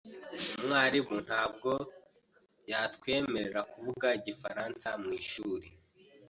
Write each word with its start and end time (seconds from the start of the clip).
Umwarimu 0.59 1.15
ntabwo 1.27 1.71
yatwemerera 2.71 3.59
kuvuga 3.71 4.07
igifaransa 4.19 4.87
mwishuri. 5.03 5.67